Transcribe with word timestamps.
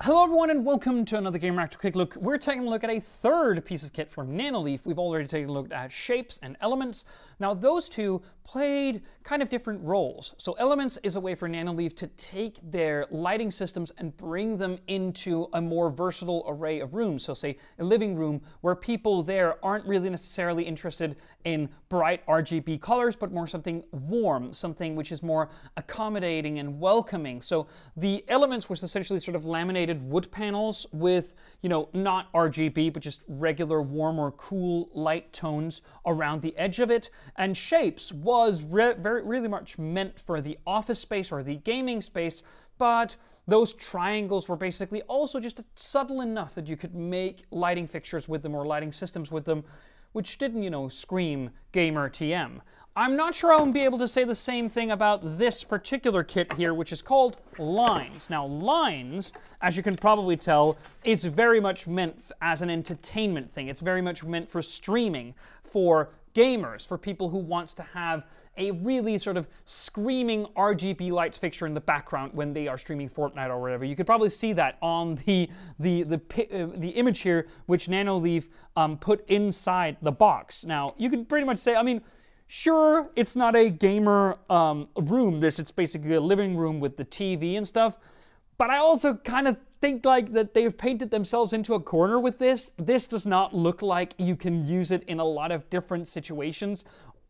Hello 0.00 0.22
everyone 0.22 0.48
and 0.48 0.64
welcome 0.64 1.04
to 1.06 1.18
another 1.18 1.40
Gamereactor 1.40 1.76
Quick 1.76 1.96
Look. 1.96 2.14
We're 2.14 2.38
taking 2.38 2.68
a 2.68 2.70
look 2.70 2.84
at 2.84 2.90
a 2.90 3.00
third 3.00 3.64
piece 3.64 3.82
of 3.82 3.92
kit 3.92 4.08
from 4.08 4.28
Nanoleaf. 4.28 4.86
We've 4.86 4.96
already 4.96 5.26
taken 5.26 5.48
a 5.48 5.52
look 5.52 5.72
at 5.72 5.90
shapes 5.90 6.38
and 6.40 6.56
elements. 6.60 7.04
Now 7.40 7.52
those 7.52 7.88
two 7.88 8.22
played 8.44 9.02
kind 9.24 9.42
of 9.42 9.48
different 9.48 9.82
roles. 9.82 10.34
So 10.38 10.52
elements 10.52 10.98
is 11.02 11.16
a 11.16 11.20
way 11.20 11.34
for 11.34 11.48
Nanoleaf 11.48 11.96
to 11.96 12.06
take 12.06 12.58
their 12.70 13.06
lighting 13.10 13.50
systems 13.50 13.90
and 13.98 14.16
bring 14.16 14.56
them 14.56 14.78
into 14.86 15.48
a 15.52 15.60
more 15.60 15.90
versatile 15.90 16.44
array 16.46 16.78
of 16.78 16.94
rooms. 16.94 17.24
So 17.24 17.34
say 17.34 17.58
a 17.80 17.84
living 17.84 18.14
room 18.14 18.40
where 18.60 18.76
people 18.76 19.24
there 19.24 19.62
aren't 19.64 19.84
really 19.84 20.08
necessarily 20.10 20.62
interested 20.62 21.16
in 21.44 21.68
bright 21.88 22.24
RGB 22.26 22.80
colors, 22.80 23.16
but 23.16 23.32
more 23.32 23.48
something 23.48 23.84
warm, 23.90 24.54
something 24.54 24.94
which 24.94 25.10
is 25.10 25.24
more 25.24 25.50
accommodating 25.76 26.60
and 26.60 26.78
welcoming. 26.80 27.42
So 27.42 27.66
the 27.96 28.24
elements 28.28 28.70
was 28.70 28.84
essentially 28.84 29.18
sort 29.18 29.34
of 29.34 29.44
laminated 29.44 29.87
wood 29.96 30.30
panels 30.30 30.86
with, 30.92 31.34
you 31.60 31.68
know, 31.68 31.88
not 31.92 32.32
RGB, 32.32 32.92
but 32.92 33.02
just 33.02 33.22
regular 33.26 33.80
warm 33.82 34.18
or 34.18 34.32
cool 34.32 34.90
light 34.92 35.32
tones 35.32 35.80
around 36.06 36.42
the 36.42 36.56
edge 36.56 36.80
of 36.80 36.90
it. 36.90 37.10
And 37.36 37.56
shapes 37.56 38.12
was 38.12 38.62
re- 38.62 38.94
very, 38.94 39.22
really 39.22 39.48
much 39.48 39.78
meant 39.78 40.18
for 40.18 40.40
the 40.40 40.58
office 40.66 41.00
space 41.00 41.32
or 41.32 41.42
the 41.42 41.56
gaming 41.56 42.02
space, 42.02 42.42
but 42.76 43.16
those 43.46 43.72
triangles 43.72 44.48
were 44.48 44.56
basically 44.56 45.02
also 45.02 45.40
just 45.40 45.60
subtle 45.74 46.20
enough 46.20 46.54
that 46.54 46.68
you 46.68 46.76
could 46.76 46.94
make 46.94 47.44
lighting 47.50 47.86
fixtures 47.86 48.28
with 48.28 48.42
them 48.42 48.54
or 48.54 48.66
lighting 48.66 48.92
systems 48.92 49.32
with 49.32 49.44
them 49.44 49.64
which 50.12 50.38
didn't, 50.38 50.62
you 50.62 50.70
know, 50.70 50.88
scream 50.88 51.50
gamer 51.72 52.08
TM. 52.08 52.60
I'm 52.98 53.14
not 53.14 53.32
sure 53.32 53.52
I'll 53.52 53.64
be 53.64 53.82
able 53.82 53.98
to 53.98 54.08
say 54.08 54.24
the 54.24 54.34
same 54.34 54.68
thing 54.68 54.90
about 54.90 55.38
this 55.38 55.62
particular 55.62 56.24
kit 56.24 56.52
here, 56.54 56.74
which 56.74 56.90
is 56.90 57.00
called 57.00 57.40
Lines. 57.56 58.28
Now, 58.28 58.44
Lines, 58.44 59.32
as 59.62 59.76
you 59.76 59.84
can 59.84 59.94
probably 59.94 60.36
tell, 60.36 60.76
is 61.04 61.24
very 61.24 61.60
much 61.60 61.86
meant 61.86 62.20
as 62.42 62.60
an 62.60 62.70
entertainment 62.70 63.52
thing. 63.52 63.68
It's 63.68 63.80
very 63.80 64.02
much 64.02 64.24
meant 64.24 64.48
for 64.48 64.60
streaming, 64.62 65.36
for 65.62 66.10
gamers, 66.34 66.88
for 66.88 66.98
people 66.98 67.28
who 67.28 67.38
wants 67.38 67.72
to 67.74 67.84
have 67.84 68.26
a 68.56 68.72
really 68.72 69.16
sort 69.16 69.36
of 69.36 69.46
screaming 69.64 70.46
RGB 70.56 71.12
lights 71.12 71.38
fixture 71.38 71.68
in 71.68 71.74
the 71.74 71.80
background 71.80 72.32
when 72.34 72.52
they 72.52 72.66
are 72.66 72.76
streaming 72.76 73.08
Fortnite 73.08 73.48
or 73.48 73.60
whatever. 73.60 73.84
You 73.84 73.94
could 73.94 74.06
probably 74.06 74.28
see 74.28 74.52
that 74.54 74.76
on 74.82 75.14
the 75.24 75.48
the 75.78 76.02
the 76.02 76.16
uh, 76.16 76.66
the 76.76 76.88
image 76.88 77.20
here, 77.20 77.46
which 77.66 77.86
Nanoleaf 77.86 78.48
um, 78.74 78.98
put 78.98 79.24
inside 79.28 79.98
the 80.02 80.10
box. 80.10 80.64
Now 80.64 80.96
you 80.98 81.08
could 81.08 81.28
pretty 81.28 81.46
much 81.46 81.58
say, 81.58 81.76
I 81.76 81.84
mean. 81.84 82.02
Sure, 82.50 83.10
it's 83.14 83.36
not 83.36 83.54
a 83.54 83.68
gamer 83.68 84.38
um, 84.48 84.88
room. 84.96 85.40
This 85.40 85.58
it's 85.58 85.70
basically 85.70 86.14
a 86.14 86.20
living 86.20 86.56
room 86.56 86.80
with 86.80 86.96
the 86.96 87.04
TV 87.04 87.58
and 87.58 87.68
stuff. 87.68 87.98
But 88.56 88.70
I 88.70 88.78
also 88.78 89.14
kind 89.16 89.46
of 89.46 89.58
think 89.82 90.06
like 90.06 90.32
that 90.32 90.54
they've 90.54 90.76
painted 90.76 91.10
themselves 91.10 91.52
into 91.52 91.74
a 91.74 91.80
corner 91.80 92.18
with 92.18 92.38
this. 92.38 92.72
This 92.78 93.06
does 93.06 93.26
not 93.26 93.54
look 93.54 93.82
like 93.82 94.14
you 94.16 94.34
can 94.34 94.64
use 94.66 94.90
it 94.90 95.04
in 95.04 95.20
a 95.20 95.24
lot 95.26 95.52
of 95.52 95.68
different 95.68 96.08
situations. 96.08 96.86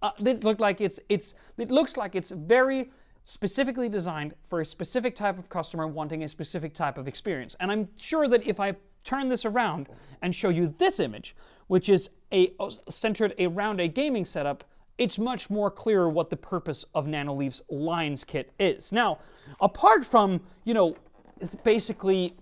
Uh, 0.00 0.12
this 0.18 0.42
look 0.44 0.58
like 0.60 0.80
it's 0.80 0.98
it's 1.10 1.34
it 1.58 1.70
looks 1.70 1.98
like 1.98 2.14
it's 2.14 2.30
very 2.30 2.90
specifically 3.22 3.90
designed 3.90 4.32
for 4.42 4.60
a 4.60 4.64
specific 4.64 5.14
type 5.14 5.38
of 5.38 5.50
customer 5.50 5.86
wanting 5.86 6.24
a 6.24 6.28
specific 6.28 6.72
type 6.72 6.96
of 6.96 7.06
experience. 7.06 7.54
And 7.60 7.70
I'm 7.70 7.90
sure 7.98 8.28
that 8.28 8.46
if 8.46 8.58
I 8.58 8.76
turn 9.04 9.28
this 9.28 9.44
around 9.44 9.90
and 10.22 10.34
show 10.34 10.48
you 10.48 10.74
this 10.78 10.98
image, 10.98 11.36
which 11.66 11.90
is 11.90 12.08
a 12.32 12.54
centered 12.88 13.34
around 13.38 13.78
a 13.78 13.88
gaming 13.88 14.24
setup, 14.24 14.64
it's 15.02 15.18
much 15.18 15.50
more 15.50 15.68
clear 15.68 16.08
what 16.08 16.30
the 16.30 16.36
purpose 16.36 16.84
of 16.94 17.06
Nanoleaf's 17.06 17.60
lines 17.68 18.22
kit 18.22 18.52
is. 18.60 18.92
Now, 18.92 19.18
apart 19.60 20.04
from, 20.06 20.40
you 20.64 20.74
know, 20.74 20.96
basically, 21.64 22.36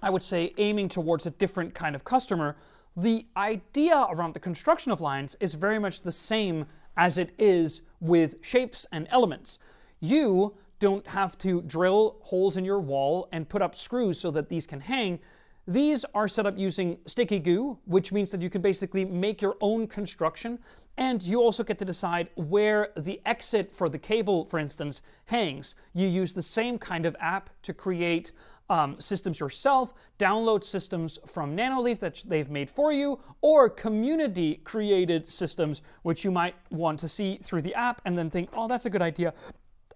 I 0.00 0.08
would 0.08 0.22
say, 0.22 0.54
aiming 0.58 0.90
towards 0.90 1.26
a 1.26 1.30
different 1.30 1.74
kind 1.74 1.96
of 1.96 2.04
customer, 2.04 2.56
the 2.96 3.26
idea 3.36 4.06
around 4.10 4.34
the 4.34 4.40
construction 4.40 4.92
of 4.92 5.00
lines 5.00 5.36
is 5.40 5.54
very 5.54 5.80
much 5.80 6.02
the 6.02 6.12
same 6.12 6.66
as 6.96 7.18
it 7.18 7.30
is 7.36 7.82
with 8.00 8.36
shapes 8.42 8.86
and 8.92 9.08
elements. 9.10 9.58
You 9.98 10.54
don't 10.78 11.06
have 11.08 11.36
to 11.38 11.62
drill 11.62 12.18
holes 12.22 12.56
in 12.56 12.64
your 12.64 12.78
wall 12.78 13.28
and 13.32 13.48
put 13.48 13.60
up 13.60 13.74
screws 13.74 14.20
so 14.20 14.30
that 14.30 14.48
these 14.48 14.68
can 14.68 14.80
hang. 14.80 15.18
These 15.66 16.04
are 16.14 16.28
set 16.28 16.46
up 16.46 16.56
using 16.56 16.98
sticky 17.06 17.40
goo, 17.40 17.78
which 17.86 18.12
means 18.12 18.30
that 18.30 18.40
you 18.40 18.50
can 18.50 18.62
basically 18.62 19.04
make 19.04 19.42
your 19.42 19.56
own 19.60 19.88
construction 19.88 20.60
and 20.98 21.22
you 21.22 21.40
also 21.40 21.62
get 21.62 21.78
to 21.78 21.84
decide 21.84 22.28
where 22.34 22.90
the 22.96 23.20
exit 23.24 23.72
for 23.72 23.88
the 23.88 23.98
cable, 23.98 24.44
for 24.44 24.58
instance, 24.58 25.00
hangs. 25.26 25.76
You 25.94 26.08
use 26.08 26.32
the 26.32 26.42
same 26.42 26.76
kind 26.76 27.06
of 27.06 27.16
app 27.20 27.50
to 27.62 27.72
create 27.72 28.32
um, 28.68 28.96
systems 28.98 29.38
yourself, 29.38 29.94
download 30.18 30.64
systems 30.64 31.18
from 31.24 31.56
Nanoleaf 31.56 32.00
that 32.00 32.24
they've 32.26 32.50
made 32.50 32.68
for 32.68 32.92
you, 32.92 33.20
or 33.40 33.70
community 33.70 34.56
created 34.64 35.30
systems 35.30 35.82
which 36.02 36.24
you 36.24 36.32
might 36.32 36.56
want 36.70 36.98
to 36.98 37.08
see 37.08 37.38
through 37.42 37.62
the 37.62 37.74
app 37.74 38.02
and 38.04 38.18
then 38.18 38.28
think, 38.28 38.50
oh, 38.52 38.66
that's 38.66 38.84
a 38.84 38.90
good 38.90 39.00
idea. 39.00 39.32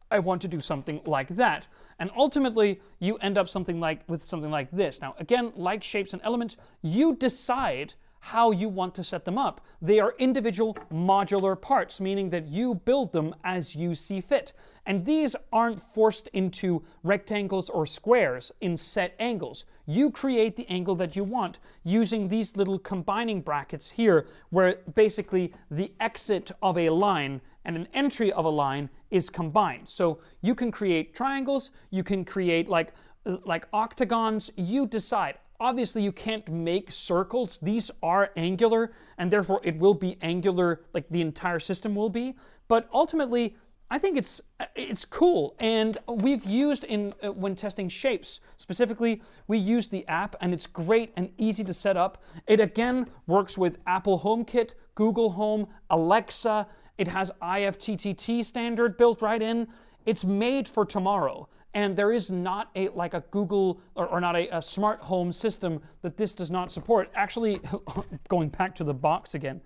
I 0.09 0.21
want 0.21 0.41
to 0.43 0.49
do 0.49 0.61
something 0.61 1.01
like 1.05 1.29
that. 1.37 1.67
And 1.99 2.11
ultimately, 2.17 2.81
you 3.01 3.17
end 3.17 3.37
up 3.37 3.49
something 3.49 3.81
like 3.81 4.09
with 4.09 4.25
something 4.25 4.51
like 4.53 4.71
this. 4.71 5.01
Now, 5.01 5.17
again, 5.19 5.53
like 5.57 5.83
shapes 5.83 6.13
and 6.13 6.23
elements, 6.23 6.57
you 6.81 7.17
decide 7.17 7.95
how 8.25 8.53
you 8.53 8.69
want 8.69 8.95
to 8.95 9.03
set 9.03 9.25
them 9.25 9.37
up. 9.37 9.61
They 9.83 9.99
are 9.99 10.15
individual 10.17 10.77
modular 10.93 11.61
parts, 11.61 12.01
meaning 12.01 12.31
that 12.31 12.47
you 12.47 12.77
build 12.77 13.11
them 13.11 13.35
as 13.43 13.75
you 13.75 13.97
see 13.97 14.21
fit. 14.21 14.53
And 14.87 15.05
these 15.05 15.35
aren't 15.53 15.83
forced 15.93 16.29
into 16.29 16.85
rectangles 17.03 17.69
or 17.69 17.85
squares 17.85 18.53
in 18.61 18.77
set 18.77 19.17
angles. 19.19 19.65
You 19.87 20.09
create 20.09 20.55
the 20.55 20.69
angle 20.69 20.95
that 20.97 21.17
you 21.17 21.25
want 21.25 21.59
using 21.83 22.29
these 22.29 22.57
little 22.57 22.79
combining 22.79 23.41
brackets 23.41 23.91
here, 23.91 24.29
where 24.51 24.77
basically 24.95 25.53
the 25.69 25.93
exit 25.99 26.53
of 26.63 26.79
a 26.79 26.91
line 26.91 27.41
and 27.65 27.75
an 27.75 27.89
entry 27.93 28.33
of 28.33 28.45
a 28.45 28.51
line 28.51 28.89
is 29.11 29.31
combined. 29.31 29.89
So 29.89 30.21
you 30.43 30.55
can 30.55 30.71
create 30.71 31.13
triangles, 31.13 31.73
you 31.91 32.05
can 32.05 32.25
create 32.25 32.69
like 32.69 32.95
like 33.25 33.69
octagons, 33.73 34.51
you 34.57 34.87
decide. 34.87 35.39
Obviously, 35.63 36.03
you 36.03 36.11
can't 36.11 36.49
make 36.49 36.91
circles. 36.91 37.61
These 37.63 37.93
are 38.03 38.33
angular, 38.37 38.91
and 39.17 39.31
therefore 39.31 39.61
it 39.63 39.79
will 39.79 39.95
be 39.95 40.19
angular, 40.21 40.81
like 40.93 41.09
the 41.09 41.21
entire 41.21 41.61
system 41.61 41.95
will 41.95 42.11
be. 42.11 42.35
But 42.67 42.89
ultimately, 42.93 43.55
I 43.89 43.99
think 43.99 44.17
it's 44.17 44.41
it's 44.75 45.05
cool, 45.05 45.55
and 45.61 45.99
we've 46.09 46.45
used 46.45 46.83
in 46.83 47.15
uh, 47.23 47.31
when 47.31 47.55
testing 47.55 47.89
shapes 47.89 48.41
specifically. 48.57 49.23
We 49.47 49.57
use 49.57 49.87
the 49.87 50.05
app, 50.09 50.35
and 50.41 50.53
it's 50.53 50.67
great 50.67 51.13
and 51.17 51.31
easy 51.39 51.63
to 51.63 51.73
set 51.73 51.97
up. 51.97 52.21
It 52.49 52.59
again 52.59 53.07
works 53.29 53.57
with 53.57 53.79
Apple 53.87 54.19
HomeKit, 54.19 54.73
Google 54.97 55.31
Home, 55.31 55.69
Alexa. 55.91 56.67
It 56.99 57.07
has 57.07 57.31
IFTTT 57.41 58.45
standard 58.45 58.97
built 58.97 59.23
right 59.23 59.41
in. 59.41 59.69
It's 60.07 60.25
made 60.25 60.69
for 60.69 60.85
tomorrow. 60.85 61.49
And 61.75 61.97
there 61.97 62.13
is 62.13 62.31
not 62.31 62.71
a 62.77 62.89
like 62.89 63.15
a 63.15 63.23
Google 63.31 63.81
or, 63.95 64.07
or 64.07 64.21
not 64.21 64.37
a, 64.37 64.57
a, 64.57 64.61
smart 64.61 65.01
home 65.01 65.33
system 65.33 65.81
that 66.03 66.19
this 66.19 66.35
does 66.35 66.51
not 66.51 66.71
support. 66.71 67.11
Actually, 67.15 67.61
going 68.29 68.51
back 68.51 68.75
to 68.77 68.85
the 68.85 68.93
box 68.93 69.35
again, 69.35 69.63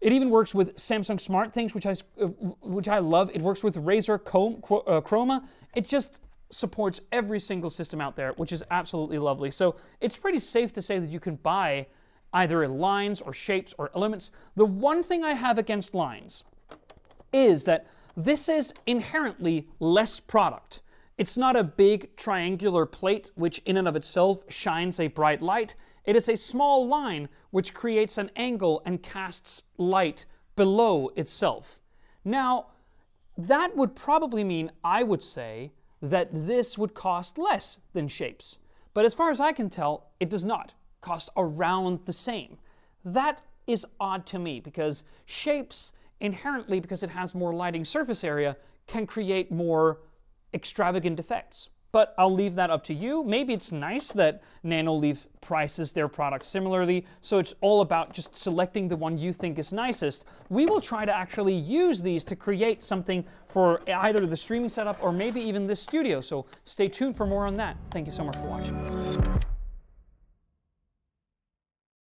it 0.00 0.12
even 0.12 0.30
works 0.30 0.54
with 0.54 0.76
Samsung 0.76 1.20
Smart 1.20 1.52
Things, 1.52 1.74
which 1.74 1.86
I 1.86 1.94
uh, 2.20 2.26
which 2.62 2.86
I 2.86 3.00
love. 3.00 3.32
It 3.34 3.42
works 3.42 3.64
with 3.64 3.74
Razer 3.76 4.14
uh, 4.14 5.00
Chroma. 5.00 5.44
It 5.74 5.88
just 5.88 6.20
supports 6.52 7.00
every 7.10 7.40
single 7.40 7.70
system 7.70 8.00
out 8.00 8.14
there, 8.14 8.32
which 8.34 8.52
is 8.52 8.62
absolutely 8.70 9.18
lovely. 9.18 9.50
So 9.50 9.74
it's 10.00 10.16
pretty 10.16 10.38
safe 10.38 10.72
to 10.74 10.82
say 10.82 11.00
that 11.00 11.10
you 11.10 11.18
can 11.18 11.34
buy 11.34 11.88
either 12.32 12.66
lines 12.68 13.20
or 13.20 13.32
shapes 13.32 13.74
or 13.76 13.90
elements. 13.94 14.30
The 14.54 14.64
one 14.64 15.02
thing 15.02 15.24
I 15.24 15.34
have 15.34 15.58
against 15.58 15.94
lines 15.94 16.44
is 17.32 17.64
that 17.64 17.86
this 18.16 18.48
is 18.48 18.72
inherently 18.86 19.68
less 19.80 20.20
product. 20.20 20.80
It's 21.16 21.36
not 21.36 21.56
a 21.56 21.64
big 21.64 22.16
triangular 22.16 22.86
plate 22.86 23.30
which 23.34 23.60
in 23.64 23.76
and 23.76 23.86
of 23.86 23.96
itself 23.96 24.44
shines 24.48 24.98
a 24.98 25.08
bright 25.08 25.40
light. 25.40 25.76
It 26.04 26.16
is 26.16 26.28
a 26.28 26.36
small 26.36 26.86
line 26.86 27.28
which 27.50 27.74
creates 27.74 28.18
an 28.18 28.30
angle 28.36 28.82
and 28.84 29.02
casts 29.02 29.62
light 29.78 30.26
below 30.56 31.10
itself. 31.16 31.80
Now, 32.24 32.66
that 33.36 33.76
would 33.76 33.94
probably 33.94 34.44
mean, 34.44 34.70
I 34.82 35.02
would 35.02 35.22
say, 35.22 35.72
that 36.00 36.28
this 36.32 36.76
would 36.76 36.94
cost 36.94 37.38
less 37.38 37.78
than 37.92 38.08
shapes. 38.08 38.58
But 38.92 39.04
as 39.04 39.14
far 39.14 39.30
as 39.30 39.40
I 39.40 39.52
can 39.52 39.70
tell, 39.70 40.10
it 40.20 40.28
does 40.28 40.44
not 40.44 40.74
cost 41.00 41.30
around 41.36 42.00
the 42.06 42.12
same. 42.12 42.58
That 43.04 43.42
is 43.66 43.86
odd 43.98 44.26
to 44.26 44.38
me 44.38 44.60
because 44.60 45.04
shapes 45.26 45.92
inherently, 46.24 46.80
because 46.80 47.02
it 47.02 47.10
has 47.10 47.34
more 47.34 47.54
lighting 47.54 47.84
surface 47.84 48.24
area, 48.24 48.56
can 48.86 49.06
create 49.06 49.52
more 49.52 50.00
extravagant 50.52 51.20
effects. 51.20 51.68
but 51.94 52.12
I'll 52.18 52.34
leave 52.34 52.56
that 52.56 52.70
up 52.70 52.82
to 52.84 52.92
you. 52.92 53.22
Maybe 53.22 53.54
it's 53.54 53.70
nice 53.70 54.08
that 54.14 54.42
Nanoleaf 54.64 55.28
prices 55.40 55.92
their 55.92 56.08
products 56.08 56.48
similarly, 56.48 57.06
so 57.20 57.38
it's 57.38 57.54
all 57.60 57.82
about 57.82 58.12
just 58.12 58.34
selecting 58.34 58.88
the 58.88 58.96
one 58.96 59.16
you 59.16 59.32
think 59.32 59.60
is 59.60 59.72
nicest. 59.72 60.24
We 60.48 60.66
will 60.66 60.80
try 60.80 61.04
to 61.04 61.16
actually 61.16 61.54
use 61.54 62.02
these 62.02 62.24
to 62.24 62.34
create 62.34 62.82
something 62.82 63.24
for 63.46 63.80
either 63.88 64.26
the 64.26 64.36
streaming 64.36 64.70
setup 64.70 65.00
or 65.00 65.12
maybe 65.12 65.40
even 65.40 65.68
this 65.68 65.80
studio, 65.80 66.20
so 66.20 66.46
stay 66.64 66.88
tuned 66.88 67.16
for 67.16 67.26
more 67.26 67.46
on 67.46 67.54
that. 67.58 67.76
Thank 67.92 68.06
you 68.06 68.12
so 68.12 68.24
much 68.24 68.34
for 68.34 68.46
watching. 68.46 69.43